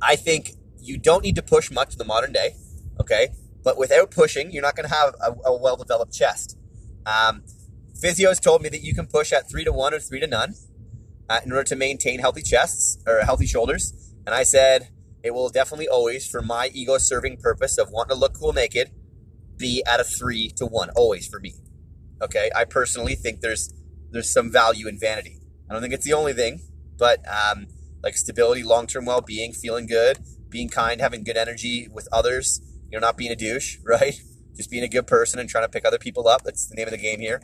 I 0.01 0.15
think 0.15 0.53
you 0.79 0.99
don't 0.99 1.23
need 1.25 1.37
to 1.37 1.43
push 1.43 1.71
much 1.71 1.93
in 1.93 1.99
the 1.99 2.05
modern 2.05 2.33
day 2.33 2.55
okay? 3.01 3.29
But 3.63 3.79
without 3.79 4.11
pushing, 4.11 4.51
you're 4.51 4.63
not 4.63 4.77
going 4.77 4.89
to 4.89 4.95
have 4.95 5.15
a, 5.21 5.51
a 5.51 5.57
well 5.57 5.77
developed 5.77 6.13
chest. 6.13 6.59
Um, 7.07 7.43
physios 8.03 8.41
told 8.41 8.63
me 8.63 8.69
that 8.69 8.83
you 8.83 8.95
can 8.95 9.07
push 9.07 9.33
at 9.33 9.49
three 9.49 9.65
to 9.65 9.73
one 9.73 9.95
or 9.95 10.01
three 10.01 10.21
to 10.21 10.27
none 10.27 10.55
uh, 11.29 11.41
in 11.45 11.53
order 11.53 11.65
to 11.65 11.77
maintain 11.77 12.21
healthy 12.21 12.43
chests 12.43 12.99
or 13.07 13.21
healthy 13.21 13.47
shoulders. 13.47 13.93
And 14.27 14.35
I 14.35 14.43
said, 14.43 14.89
it 15.23 15.33
will 15.33 15.49
definitely 15.49 15.89
always, 15.89 16.27
for 16.27 16.43
my 16.43 16.71
ego 16.75 16.99
serving 16.99 17.37
purpose 17.39 17.79
of 17.79 17.91
wanting 17.91 18.17
to 18.17 18.21
look 18.21 18.39
cool 18.39 18.53
naked, 18.53 18.91
be 19.57 19.83
at 19.87 20.01
a 20.01 20.05
three 20.05 20.49
to 20.57 20.67
one, 20.67 20.91
always 20.91 21.27
for 21.29 21.39
me. 21.39 21.55
Okay, 22.21 22.51
I 22.55 22.65
personally 22.65 23.15
think 23.15 23.41
there's 23.41 23.73
there's 24.11 24.31
some 24.31 24.51
value 24.51 24.89
in 24.89 24.99
vanity. 24.99 25.41
I 25.69 25.73
don't 25.73 25.81
think 25.81 25.95
it's 25.95 26.05
the 26.05 26.13
only 26.13 26.33
thing, 26.33 26.61
but 26.99 27.21
um, 27.29 27.69
like 28.03 28.17
stability, 28.17 28.63
long 28.63 28.87
term 28.87 29.07
well 29.07 29.21
being, 29.21 29.53
feeling 29.53 29.87
good, 29.87 30.19
being 30.49 30.69
kind, 30.69 31.01
having 31.01 31.25
good 31.25 31.37
energy 31.37 31.89
with 31.91 32.09
others, 32.13 32.61
you 32.91 32.99
know, 32.99 33.07
not 33.07 33.17
being 33.17 33.33
a 33.33 33.37
douche, 33.37 33.79
right? 33.85 34.21
Just 34.57 34.71
being 34.71 34.85
a 34.85 34.89
good 34.89 35.07
person 35.07 35.39
and 35.41 35.49
trying 35.49 35.65
to 35.65 35.69
pick 35.69 35.87
other 35.87 35.99
people 35.99 36.29
up. 36.29 36.43
That's 36.43 36.67
the 36.67 36.75
name 36.75 36.87
of 36.87 36.93
the 36.93 36.99
game 36.99 37.21
here. 37.21 37.41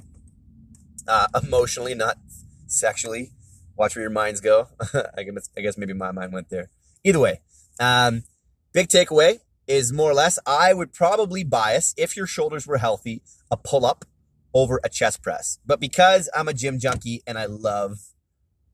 Uh, 1.08 1.26
emotionally, 1.42 1.94
not 1.94 2.18
sexually. 2.66 3.32
Watch 3.76 3.96
where 3.96 4.02
your 4.02 4.10
minds 4.10 4.40
go. 4.40 4.68
I 5.16 5.22
guess, 5.22 5.48
I 5.56 5.62
guess 5.62 5.78
maybe 5.78 5.94
my 5.94 6.12
mind 6.12 6.32
went 6.32 6.50
there. 6.50 6.68
Either 7.02 7.18
way, 7.18 7.40
um, 7.80 8.24
big 8.72 8.88
takeaway 8.88 9.40
is 9.66 9.92
more 9.92 10.10
or 10.10 10.14
less 10.14 10.38
I 10.46 10.74
would 10.74 10.92
probably 10.92 11.44
bias 11.44 11.94
if 11.96 12.16
your 12.16 12.26
shoulders 12.26 12.66
were 12.66 12.78
healthy 12.78 13.22
a 13.50 13.56
pull 13.56 13.86
up 13.86 14.04
over 14.52 14.80
a 14.84 14.88
chest 14.88 15.22
press. 15.22 15.58
But 15.64 15.80
because 15.80 16.28
I'm 16.34 16.48
a 16.48 16.54
gym 16.54 16.78
junkie 16.78 17.22
and 17.26 17.38
I 17.38 17.46
love 17.46 17.98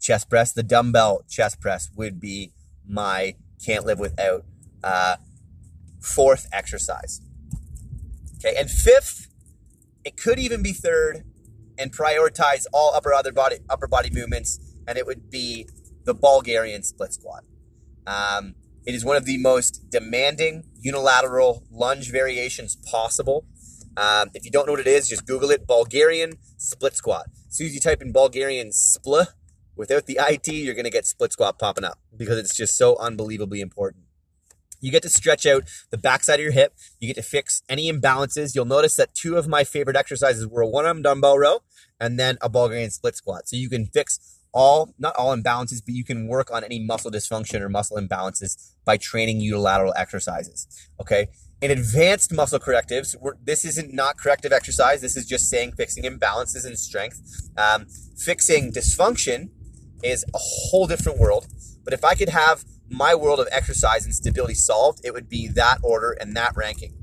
chest 0.00 0.30
press, 0.30 0.52
the 0.52 0.62
dumbbell 0.62 1.22
chest 1.28 1.60
press 1.60 1.90
would 1.96 2.20
be 2.20 2.52
my 2.86 3.36
can't 3.64 3.84
live 3.84 3.98
without. 3.98 4.44
Uh, 4.82 5.16
fourth 6.00 6.46
exercise. 6.52 7.20
Okay, 8.36 8.54
and 8.58 8.70
fifth, 8.70 9.28
it 10.04 10.16
could 10.16 10.38
even 10.38 10.62
be 10.62 10.72
third 10.72 11.24
and 11.78 11.92
prioritize 11.92 12.66
all 12.72 12.94
upper 12.94 13.12
other 13.12 13.32
body 13.32 13.56
upper 13.68 13.86
body 13.86 14.10
movements, 14.10 14.58
and 14.86 14.98
it 14.98 15.06
would 15.06 15.30
be 15.30 15.68
the 16.04 16.14
Bulgarian 16.14 16.82
split 16.82 17.12
squat. 17.12 17.44
Um, 18.06 18.54
It 18.86 18.94
is 18.94 19.02
one 19.02 19.16
of 19.16 19.24
the 19.24 19.38
most 19.38 19.90
demanding 19.90 20.64
unilateral 20.78 21.64
lunge 21.70 22.10
variations 22.10 22.76
possible. 22.76 23.46
Um, 23.96 24.30
if 24.34 24.44
you 24.44 24.50
don't 24.50 24.66
know 24.66 24.72
what 24.72 24.80
it 24.80 24.86
is, 24.86 25.08
just 25.08 25.24
Google 25.26 25.50
it 25.50 25.66
Bulgarian 25.66 26.34
split 26.58 26.94
squat. 26.94 27.26
As 27.48 27.56
soon 27.56 27.68
as 27.68 27.74
you 27.74 27.80
type 27.80 28.02
in 28.02 28.12
Bulgarian 28.12 28.72
split 28.72 29.28
without 29.74 30.04
the 30.06 30.18
IT, 30.20 30.48
you're 30.52 30.74
going 30.74 30.84
to 30.84 30.90
get 30.90 31.06
split 31.06 31.32
squat 31.32 31.58
popping 31.58 31.84
up 31.84 31.98
because 32.14 32.36
it's 32.38 32.54
just 32.54 32.76
so 32.76 32.96
unbelievably 32.98 33.60
important. 33.62 34.04
You 34.84 34.90
get 34.90 35.02
to 35.04 35.08
stretch 35.08 35.46
out 35.46 35.64
the 35.88 35.96
backside 35.96 36.40
of 36.40 36.42
your 36.42 36.52
hip. 36.52 36.74
You 37.00 37.06
get 37.06 37.16
to 37.16 37.22
fix 37.22 37.62
any 37.70 37.90
imbalances. 37.90 38.54
You'll 38.54 38.66
notice 38.66 38.96
that 38.96 39.14
two 39.14 39.38
of 39.38 39.48
my 39.48 39.64
favorite 39.64 39.96
exercises 39.96 40.46
were 40.46 40.60
a 40.60 40.68
one 40.68 40.84
arm 40.84 41.00
dumbbell 41.00 41.38
row 41.38 41.60
and 41.98 42.20
then 42.20 42.36
a 42.42 42.50
Bulgarian 42.50 42.90
split 42.90 43.16
squat. 43.16 43.48
So 43.48 43.56
you 43.56 43.70
can 43.70 43.86
fix 43.86 44.42
all, 44.52 44.92
not 44.98 45.16
all 45.16 45.34
imbalances, 45.34 45.82
but 45.82 45.94
you 45.94 46.04
can 46.04 46.28
work 46.28 46.50
on 46.50 46.62
any 46.64 46.84
muscle 46.84 47.10
dysfunction 47.10 47.62
or 47.62 47.70
muscle 47.70 47.96
imbalances 47.96 48.74
by 48.84 48.98
training 48.98 49.40
unilateral 49.40 49.94
exercises. 49.96 50.68
Okay. 51.00 51.28
In 51.62 51.70
advanced 51.70 52.30
muscle 52.30 52.58
correctives, 52.58 53.16
this 53.42 53.64
isn't 53.64 53.94
not 53.94 54.18
corrective 54.18 54.52
exercise. 54.52 55.00
This 55.00 55.16
is 55.16 55.24
just 55.24 55.48
saying 55.48 55.72
fixing 55.72 56.04
imbalances 56.04 56.66
and 56.66 56.78
strength. 56.78 57.22
Um, 57.56 57.86
fixing 58.18 58.70
dysfunction 58.70 59.48
is 60.02 60.24
a 60.34 60.38
whole 60.38 60.86
different 60.86 61.18
world. 61.18 61.46
But 61.84 61.94
if 61.94 62.04
I 62.04 62.14
could 62.14 62.28
have 62.28 62.64
my 62.90 63.14
world 63.14 63.40
of 63.40 63.48
exercise 63.50 64.04
and 64.04 64.14
stability 64.14 64.54
solved, 64.54 65.00
it 65.04 65.12
would 65.12 65.28
be 65.28 65.48
that 65.48 65.78
order 65.82 66.12
and 66.12 66.36
that 66.36 66.56
ranking. 66.56 66.94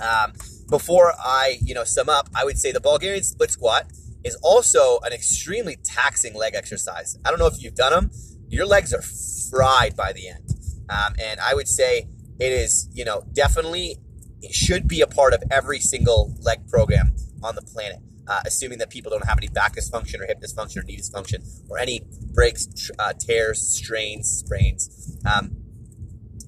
Um, 0.00 0.32
before 0.68 1.12
I, 1.18 1.58
you 1.62 1.74
know, 1.74 1.84
sum 1.84 2.08
up, 2.08 2.28
I 2.34 2.44
would 2.44 2.58
say 2.58 2.72
the 2.72 2.80
Bulgarian 2.80 3.22
split 3.22 3.50
squat 3.50 3.86
is 4.24 4.36
also 4.42 4.98
an 5.04 5.12
extremely 5.12 5.76
taxing 5.84 6.34
leg 6.34 6.54
exercise. 6.54 7.18
I 7.24 7.30
don't 7.30 7.38
know 7.38 7.46
if 7.46 7.62
you've 7.62 7.74
done 7.74 7.92
them. 7.92 8.10
Your 8.48 8.66
legs 8.66 8.92
are 8.92 9.02
fried 9.02 9.94
by 9.96 10.12
the 10.12 10.28
end. 10.28 10.50
Um, 10.88 11.14
and 11.22 11.40
I 11.40 11.54
would 11.54 11.68
say 11.68 12.08
it 12.40 12.52
is, 12.52 12.88
you 12.92 13.04
know, 13.04 13.24
definitely 13.32 13.98
it 14.42 14.54
should 14.54 14.88
be 14.88 15.00
a 15.00 15.06
part 15.06 15.32
of 15.32 15.42
every 15.50 15.80
single 15.80 16.34
leg 16.40 16.66
program 16.68 17.14
on 17.42 17.54
the 17.54 17.62
planet. 17.62 17.98
Uh, 18.26 18.40
assuming 18.46 18.78
that 18.78 18.88
people 18.88 19.10
don't 19.10 19.26
have 19.26 19.36
any 19.36 19.48
back 19.48 19.76
dysfunction 19.76 20.18
or 20.20 20.26
hip 20.26 20.40
dysfunction 20.40 20.78
or 20.78 20.82
knee 20.84 20.96
dysfunction 20.96 21.46
or 21.68 21.78
any 21.78 22.06
breaks, 22.32 22.90
uh, 22.98 23.12
tears, 23.12 23.60
strains, 23.60 24.30
sprains. 24.30 25.18
Um, 25.26 25.56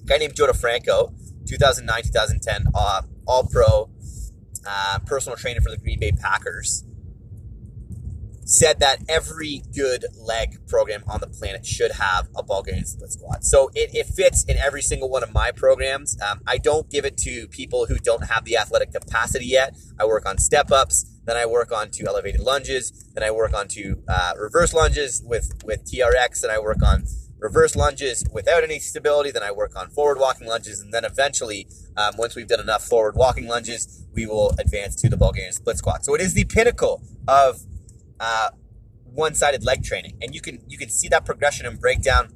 guy 0.05 0.17
named 0.17 0.35
Joe 0.35 0.47
DeFranco, 0.47 1.13
2009, 1.47 2.03
2010, 2.03 2.71
uh, 2.73 3.01
all 3.27 3.43
pro 3.43 3.89
uh, 4.65 4.99
personal 5.05 5.37
trainer 5.37 5.61
for 5.61 5.69
the 5.69 5.77
Green 5.77 5.99
Bay 5.99 6.11
Packers 6.11 6.83
said 8.47 8.79
that 8.79 9.03
every 9.09 9.61
good 9.75 10.05
leg 10.17 10.57
program 10.67 11.03
on 11.05 11.19
the 11.19 11.27
planet 11.27 11.65
should 11.65 11.91
have 11.91 12.29
a 12.35 12.41
Bulgarian 12.41 12.85
split 12.85 13.11
squat. 13.11 13.43
So 13.43 13.69
it, 13.75 13.93
it 13.93 14.07
fits 14.07 14.45
in 14.45 14.57
every 14.57 14.81
single 14.81 15.09
one 15.09 15.21
of 15.21 15.33
my 15.33 15.51
programs. 15.51 16.17
Um, 16.21 16.39
I 16.47 16.57
don't 16.57 16.89
give 16.89 17.03
it 17.03 17.17
to 17.19 17.47
people 17.49 17.87
who 17.87 17.97
don't 17.97 18.23
have 18.27 18.45
the 18.45 18.57
athletic 18.57 18.93
capacity 18.93 19.47
yet. 19.47 19.75
I 19.99 20.05
work 20.05 20.25
on 20.25 20.37
step 20.37 20.71
ups, 20.71 21.05
then 21.25 21.35
I 21.35 21.45
work 21.45 21.73
on 21.73 21.89
two 21.89 22.05
elevated 22.07 22.39
lunges, 22.39 23.11
then 23.13 23.23
I 23.23 23.31
work 23.31 23.53
on 23.53 23.67
two 23.67 24.01
uh, 24.07 24.33
reverse 24.39 24.73
lunges 24.73 25.21
with, 25.25 25.51
with 25.65 25.83
TRX, 25.83 26.41
and 26.43 26.51
I 26.51 26.59
work 26.59 26.81
on 26.81 27.03
reverse 27.39 27.75
lunges 27.75 28.23
without 28.31 28.63
any 28.63 28.79
stability. 28.79 29.29
Then 29.29 29.43
I 29.43 29.51
work 29.51 29.75
on 29.75 29.89
forward 29.89 30.19
walking 30.19 30.47
lunges. 30.47 30.79
And 30.79 30.93
then 30.93 31.03
eventually, 31.03 31.67
um, 31.95 32.15
once 32.17 32.35
we've 32.35 32.47
done 32.47 32.61
enough 32.61 32.83
forward 32.83 33.15
walking 33.15 33.47
lunges, 33.47 34.05
we 34.13 34.25
will 34.25 34.55
advance 34.57 34.95
to 35.01 35.09
the 35.09 35.17
Bulgarian 35.17 35.53
split 35.53 35.77
squat. 35.77 36.05
So 36.05 36.15
it 36.15 36.21
is 36.21 36.33
the 36.33 36.45
pinnacle 36.45 37.03
of 37.27 37.61
uh, 38.19 38.49
one-sided 39.05 39.63
leg 39.63 39.83
training, 39.83 40.17
and 40.21 40.33
you 40.35 40.41
can 40.41 40.61
you 40.67 40.77
can 40.77 40.89
see 40.89 41.07
that 41.09 41.25
progression 41.25 41.65
and 41.65 41.79
breakdown 41.79 42.29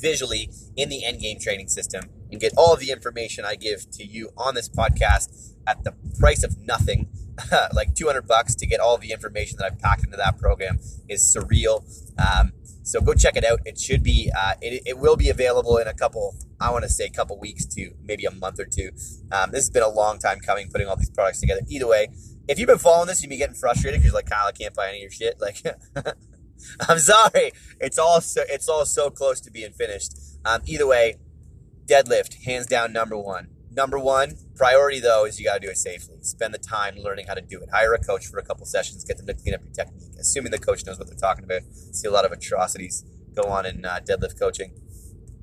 visually 0.00 0.50
in 0.76 0.88
the 0.88 1.02
Endgame 1.06 1.40
training 1.40 1.68
system, 1.68 2.04
and 2.30 2.40
get 2.40 2.52
all 2.56 2.76
the 2.76 2.90
information 2.90 3.44
I 3.44 3.56
give 3.56 3.90
to 3.92 4.04
you 4.04 4.30
on 4.36 4.54
this 4.54 4.68
podcast 4.68 5.54
at 5.66 5.84
the 5.84 5.94
price 6.18 6.42
of 6.42 6.58
nothing. 6.58 7.08
like 7.72 7.94
200 7.94 8.26
bucks 8.26 8.54
to 8.54 8.66
get 8.66 8.80
all 8.80 8.98
the 8.98 9.12
information 9.12 9.56
that 9.58 9.64
I've 9.64 9.78
packed 9.78 10.04
into 10.04 10.16
that 10.18 10.38
program 10.38 10.78
is 11.08 11.22
surreal. 11.34 11.84
Um, 12.18 12.52
so 12.82 13.00
go 13.00 13.14
check 13.14 13.36
it 13.36 13.44
out. 13.44 13.60
It 13.64 13.78
should 13.78 14.02
be, 14.02 14.30
uh, 14.36 14.54
it, 14.60 14.82
it, 14.86 14.98
will 14.98 15.16
be 15.16 15.30
available 15.30 15.76
in 15.76 15.86
a 15.86 15.94
couple, 15.94 16.34
I 16.60 16.70
want 16.70 16.82
to 16.84 16.88
say 16.88 17.04
a 17.04 17.10
couple 17.10 17.38
weeks 17.38 17.64
to 17.66 17.92
maybe 18.02 18.24
a 18.24 18.30
month 18.30 18.58
or 18.58 18.64
two. 18.64 18.90
Um, 19.32 19.52
this 19.52 19.60
has 19.60 19.70
been 19.70 19.82
a 19.82 19.88
long 19.88 20.18
time 20.18 20.40
coming, 20.40 20.68
putting 20.70 20.88
all 20.88 20.96
these 20.96 21.10
products 21.10 21.40
together. 21.40 21.60
Either 21.68 21.86
way, 21.86 22.08
if 22.50 22.58
you've 22.58 22.66
been 22.66 22.78
following 22.78 23.06
this, 23.06 23.22
you've 23.22 23.30
been 23.30 23.38
getting 23.38 23.54
frustrated 23.54 24.00
because 24.00 24.12
like 24.12 24.28
Kyle, 24.28 24.48
I 24.48 24.52
can't 24.52 24.74
buy 24.74 24.88
any 24.88 24.98
of 24.98 25.02
your 25.02 25.10
shit. 25.12 25.36
Like, 25.40 25.64
I'm 26.90 26.98
sorry, 26.98 27.52
it's 27.80 27.98
all 27.98 28.20
so 28.20 28.42
it's 28.46 28.68
all 28.68 28.84
so 28.84 29.08
close 29.08 29.40
to 29.42 29.50
being 29.50 29.72
finished. 29.72 30.12
Um, 30.44 30.60
either 30.66 30.86
way, 30.86 31.14
deadlift 31.86 32.44
hands 32.44 32.66
down 32.66 32.92
number 32.92 33.16
one. 33.16 33.48
Number 33.72 33.98
one 33.98 34.34
priority 34.56 35.00
though 35.00 35.24
is 35.24 35.38
you 35.38 35.46
got 35.46 35.54
to 35.54 35.66
do 35.66 35.70
it 35.70 35.78
safely. 35.78 36.16
Spend 36.20 36.52
the 36.52 36.58
time 36.58 36.96
learning 36.98 37.28
how 37.28 37.34
to 37.34 37.40
do 37.40 37.60
it. 37.60 37.70
Hire 37.72 37.94
a 37.94 37.98
coach 37.98 38.26
for 38.26 38.38
a 38.38 38.44
couple 38.44 38.66
sessions. 38.66 39.04
Get 39.04 39.16
them 39.16 39.26
to 39.26 39.34
clean 39.34 39.54
up 39.54 39.62
your 39.62 39.72
technique. 39.72 40.10
Assuming 40.20 40.50
the 40.50 40.58
coach 40.58 40.84
knows 40.84 40.98
what 40.98 41.08
they're 41.08 41.16
talking 41.16 41.44
about. 41.44 41.62
See 41.92 42.06
a 42.06 42.10
lot 42.10 42.26
of 42.26 42.32
atrocities 42.32 43.04
go 43.34 43.48
on 43.48 43.64
in 43.64 43.84
uh, 43.86 44.00
deadlift 44.04 44.38
coaching. 44.38 44.74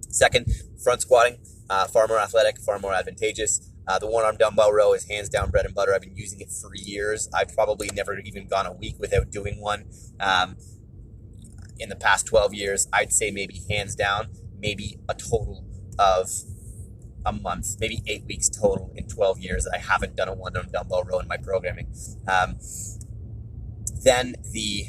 Second, 0.09 0.51
front 0.83 1.01
squatting. 1.01 1.37
Uh, 1.69 1.87
far 1.87 2.07
more 2.07 2.19
athletic, 2.19 2.59
far 2.59 2.77
more 2.77 2.93
advantageous. 2.93 3.66
Uh, 3.87 3.99
the 3.99 4.07
one 4.07 4.25
arm 4.25 4.37
dumbbell 4.37 4.71
row 4.71 4.93
is 4.93 5.05
hands 5.05 5.29
down 5.29 5.49
bread 5.49 5.65
and 5.65 5.73
butter. 5.73 5.93
I've 5.93 6.01
been 6.01 6.15
using 6.15 6.41
it 6.41 6.51
for 6.51 6.71
years. 6.73 7.29
I've 7.33 7.53
probably 7.53 7.89
never 7.93 8.17
even 8.19 8.47
gone 8.47 8.65
a 8.65 8.73
week 8.73 8.95
without 8.99 9.31
doing 9.31 9.61
one. 9.61 9.85
Um, 10.19 10.57
in 11.79 11.89
the 11.89 11.95
past 11.95 12.25
12 12.25 12.53
years, 12.53 12.87
I'd 12.91 13.13
say 13.13 13.31
maybe 13.31 13.61
hands 13.69 13.95
down, 13.95 14.29
maybe 14.59 14.99
a 15.07 15.13
total 15.13 15.65
of 15.97 16.29
a 17.25 17.31
month, 17.31 17.75
maybe 17.79 18.01
eight 18.07 18.25
weeks 18.25 18.49
total 18.49 18.91
in 18.95 19.07
12 19.07 19.39
years 19.39 19.65
that 19.65 19.75
I 19.75 19.79
haven't 19.79 20.15
done 20.15 20.27
a 20.27 20.33
one 20.33 20.55
arm 20.55 20.67
dumbbell 20.71 21.03
row 21.03 21.19
in 21.19 21.27
my 21.27 21.37
programming. 21.37 21.93
Um, 22.27 22.57
then 24.03 24.35
the 24.51 24.85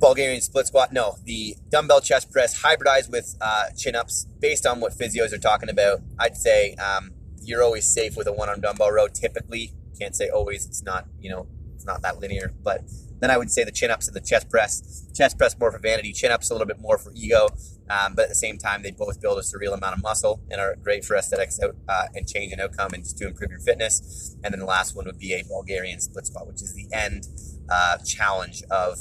Bulgarian 0.00 0.40
split 0.40 0.66
squat. 0.66 0.92
No, 0.92 1.16
the 1.24 1.56
dumbbell 1.70 2.00
chest 2.00 2.32
press 2.32 2.62
hybridized 2.62 3.10
with 3.10 3.36
uh, 3.40 3.64
chin 3.76 3.94
ups 3.94 4.26
based 4.40 4.66
on 4.66 4.80
what 4.80 4.92
physios 4.92 5.32
are 5.32 5.38
talking 5.38 5.68
about. 5.68 6.00
I'd 6.18 6.36
say 6.36 6.74
um, 6.76 7.12
you're 7.42 7.62
always 7.62 7.92
safe 7.92 8.16
with 8.16 8.26
a 8.26 8.32
one 8.32 8.48
arm 8.48 8.60
dumbbell 8.60 8.90
row. 8.90 9.08
Typically, 9.08 9.72
can't 9.98 10.16
say 10.16 10.30
always. 10.30 10.66
It's 10.66 10.82
not 10.82 11.06
you 11.20 11.30
know 11.30 11.46
it's 11.74 11.86
not 11.86 12.02
that 12.02 12.18
linear. 12.18 12.52
But 12.62 12.82
then 13.20 13.30
I 13.30 13.36
would 13.36 13.50
say 13.50 13.64
the 13.64 13.72
chin 13.72 13.90
ups 13.90 14.08
and 14.08 14.16
the 14.16 14.20
chest 14.20 14.48
press. 14.48 15.06
Chest 15.14 15.38
press 15.38 15.58
more 15.58 15.70
for 15.70 15.78
vanity. 15.78 16.12
Chin 16.12 16.30
ups 16.30 16.50
a 16.50 16.54
little 16.54 16.66
bit 16.66 16.80
more 16.80 16.98
for 16.98 17.12
ego. 17.14 17.48
Um, 17.90 18.14
but 18.14 18.22
at 18.24 18.28
the 18.28 18.34
same 18.34 18.56
time, 18.56 18.82
they 18.82 18.92
both 18.92 19.20
build 19.20 19.38
a 19.38 19.42
surreal 19.42 19.74
amount 19.74 19.96
of 19.96 20.02
muscle 20.02 20.40
and 20.50 20.60
are 20.60 20.76
great 20.76 21.04
for 21.04 21.16
aesthetics 21.16 21.58
out, 21.60 21.74
uh, 21.88 22.06
and 22.14 22.26
change 22.26 22.52
in 22.52 22.60
outcome 22.60 22.92
and 22.94 23.02
just 23.02 23.18
to 23.18 23.26
improve 23.26 23.50
your 23.50 23.60
fitness. 23.60 24.36
And 24.44 24.54
then 24.54 24.60
the 24.60 24.66
last 24.66 24.94
one 24.94 25.06
would 25.06 25.18
be 25.18 25.32
a 25.34 25.42
Bulgarian 25.42 26.00
split 26.00 26.26
squat, 26.26 26.46
which 26.46 26.62
is 26.62 26.74
the 26.74 26.86
end 26.92 27.26
uh, 27.68 27.98
challenge 27.98 28.62
of 28.70 28.98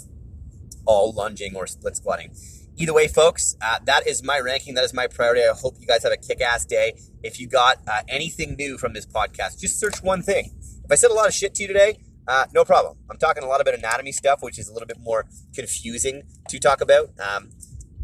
all 0.89 1.13
lunging 1.13 1.55
or 1.55 1.67
split 1.67 1.95
squatting. 1.95 2.31
Either 2.75 2.93
way, 2.93 3.07
folks, 3.07 3.55
uh, 3.61 3.77
that 3.85 4.07
is 4.07 4.23
my 4.23 4.39
ranking. 4.39 4.73
That 4.73 4.83
is 4.83 4.93
my 4.93 5.05
priority. 5.05 5.41
I 5.41 5.53
hope 5.53 5.75
you 5.79 5.85
guys 5.85 6.01
have 6.01 6.11
a 6.11 6.17
kick 6.17 6.41
ass 6.41 6.65
day. 6.65 6.97
If 7.21 7.39
you 7.39 7.47
got 7.47 7.77
uh, 7.87 8.01
anything 8.07 8.55
new 8.55 8.75
from 8.79 8.93
this 8.93 9.05
podcast, 9.05 9.59
just 9.59 9.79
search 9.79 10.01
one 10.01 10.23
thing. 10.23 10.51
If 10.83 10.91
I 10.91 10.95
said 10.95 11.11
a 11.11 11.13
lot 11.13 11.27
of 11.27 11.33
shit 11.33 11.53
to 11.55 11.61
you 11.61 11.67
today, 11.67 11.99
uh, 12.27 12.45
no 12.55 12.65
problem. 12.65 12.97
I'm 13.11 13.19
talking 13.19 13.43
a 13.43 13.47
lot 13.47 13.61
about 13.61 13.75
anatomy 13.75 14.11
stuff, 14.11 14.41
which 14.41 14.57
is 14.57 14.67
a 14.67 14.73
little 14.73 14.87
bit 14.87 14.99
more 14.99 15.27
confusing 15.53 16.23
to 16.47 16.59
talk 16.59 16.81
about. 16.81 17.09
Um, 17.19 17.51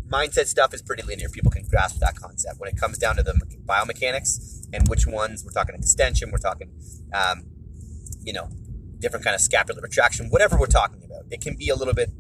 mindset 0.07 0.45
stuff 0.45 0.71
is 0.75 0.83
pretty 0.83 1.01
linear. 1.01 1.29
People 1.29 1.49
can 1.49 1.65
grasp 1.67 1.97
that 2.01 2.15
concept. 2.15 2.59
When 2.59 2.69
it 2.69 2.77
comes 2.77 2.99
down 2.99 3.15
to 3.15 3.23
the 3.23 3.33
biomechanics 3.65 4.67
and 4.73 4.87
which 4.87 5.07
ones, 5.07 5.43
we're 5.43 5.51
talking 5.51 5.73
extension, 5.73 6.29
we're 6.31 6.37
talking, 6.37 6.69
um, 7.13 7.45
you 8.21 8.33
know, 8.33 8.47
different 8.99 9.25
kind 9.25 9.33
of 9.33 9.41
scapular 9.41 9.81
retraction, 9.81 10.29
whatever 10.29 10.57
we're 10.57 10.67
talking 10.67 11.03
about. 11.03 11.23
It 11.31 11.41
can 11.41 11.55
be 11.55 11.69
a 11.69 11.75
little 11.75 11.93
bit 11.95 12.11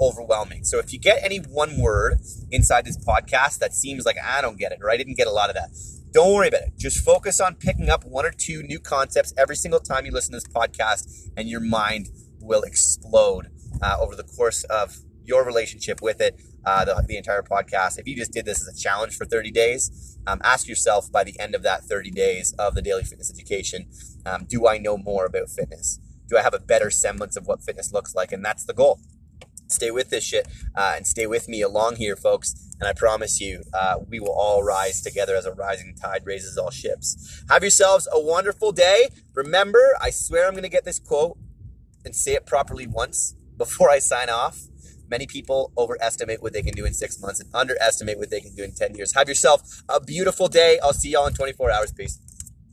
overwhelming. 0.00 0.64
So 0.64 0.78
if 0.78 0.92
you 0.92 0.98
get 0.98 1.22
any 1.22 1.38
one 1.38 1.80
word 1.80 2.20
inside 2.50 2.84
this 2.84 2.98
podcast 2.98 3.58
that 3.58 3.74
seems 3.74 4.04
like 4.04 4.16
I 4.22 4.40
don't 4.40 4.58
get 4.58 4.72
it 4.72 4.78
or 4.82 4.90
I 4.90 4.96
didn't 4.96 5.16
get 5.16 5.26
a 5.26 5.32
lot 5.32 5.48
of 5.48 5.54
that, 5.56 5.70
don't 6.12 6.32
worry 6.32 6.48
about 6.48 6.62
it. 6.62 6.72
Just 6.78 7.04
focus 7.04 7.40
on 7.40 7.56
picking 7.56 7.90
up 7.90 8.04
one 8.04 8.24
or 8.24 8.30
two 8.30 8.62
new 8.62 8.78
concepts 8.78 9.34
every 9.36 9.54
single 9.56 9.80
time 9.80 10.06
you 10.06 10.12
listen 10.12 10.32
to 10.32 10.38
this 10.38 10.48
podcast, 10.48 11.28
and 11.36 11.46
your 11.46 11.60
mind 11.60 12.08
will 12.40 12.62
explode 12.62 13.48
uh, 13.82 13.98
over 14.00 14.16
the 14.16 14.22
course 14.22 14.64
of 14.64 14.96
your 15.24 15.44
relationship 15.44 16.00
with 16.00 16.20
it, 16.20 16.40
uh, 16.64 16.84
the, 16.86 17.04
the, 17.06 17.16
entire 17.18 17.42
podcast. 17.42 17.98
If 17.98 18.06
you 18.06 18.16
just 18.16 18.32
did 18.32 18.46
this 18.46 18.62
as 18.62 18.74
a 18.74 18.80
challenge 18.80 19.14
for 19.14 19.26
30 19.26 19.50
days, 19.50 20.16
um, 20.26 20.40
ask 20.42 20.68
yourself 20.68 21.12
by 21.12 21.22
the 21.22 21.38
end 21.38 21.54
of 21.54 21.62
that 21.64 21.84
30 21.84 22.12
days 22.12 22.54
of 22.58 22.74
the 22.74 22.80
daily 22.80 23.02
fitness 23.02 23.30
education, 23.30 23.86
um, 24.24 24.46
do 24.48 24.66
I 24.66 24.78
know 24.78 24.96
more 24.96 25.26
about 25.26 25.50
fitness? 25.50 25.98
Do 26.28 26.38
I 26.38 26.42
have 26.42 26.54
a 26.54 26.58
better 26.58 26.90
semblance 26.90 27.36
of 27.36 27.46
what 27.46 27.62
fitness 27.62 27.92
looks 27.92 28.14
like? 28.14 28.32
And 28.32 28.44
that's 28.44 28.64
the 28.64 28.72
goal 28.72 29.00
stay 29.68 29.90
with 29.90 30.10
this 30.10 30.24
shit 30.24 30.46
uh, 30.74 30.94
and 30.96 31.06
stay 31.06 31.26
with 31.26 31.48
me 31.48 31.62
along 31.62 31.96
here, 31.96 32.16
folks. 32.16 32.54
And 32.78 32.88
I 32.88 32.92
promise 32.92 33.40
you, 33.40 33.62
uh, 33.72 33.98
we 34.08 34.20
will 34.20 34.32
all 34.32 34.62
rise 34.62 35.00
together 35.00 35.34
as 35.34 35.46
a 35.46 35.52
rising 35.52 35.94
tide 35.94 36.22
raises 36.24 36.58
all 36.58 36.70
ships. 36.70 37.42
Have 37.48 37.62
yourselves 37.62 38.06
a 38.12 38.20
wonderful 38.20 38.72
day. 38.72 39.08
Remember, 39.34 39.96
I 40.00 40.10
swear 40.10 40.46
I'm 40.46 40.52
going 40.52 40.62
to 40.62 40.68
get 40.68 40.84
this 40.84 40.98
quote 40.98 41.38
and 42.04 42.14
say 42.14 42.34
it 42.34 42.46
properly 42.46 42.86
once 42.86 43.34
before 43.56 43.90
I 43.90 43.98
sign 43.98 44.28
off. 44.28 44.60
Many 45.08 45.26
people 45.26 45.72
overestimate 45.78 46.42
what 46.42 46.52
they 46.52 46.62
can 46.62 46.74
do 46.74 46.84
in 46.84 46.92
six 46.92 47.20
months 47.20 47.40
and 47.40 47.48
underestimate 47.54 48.18
what 48.18 48.30
they 48.30 48.40
can 48.40 48.54
do 48.54 48.64
in 48.64 48.74
10 48.74 48.96
years. 48.96 49.14
Have 49.14 49.28
yourself 49.28 49.82
a 49.88 50.00
beautiful 50.00 50.48
day. 50.48 50.78
I'll 50.82 50.92
see 50.92 51.10
y'all 51.10 51.26
in 51.26 51.34
24 51.34 51.70
hours. 51.70 51.92
Peace. 51.92 52.18